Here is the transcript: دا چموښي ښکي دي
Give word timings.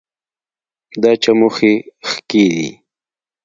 دا 1.01 1.11
چموښي 1.23 1.73
ښکي 2.09 2.43
دي 2.53 2.69